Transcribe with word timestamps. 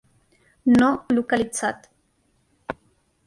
No 0.79 0.87
localitzat. 1.17 1.85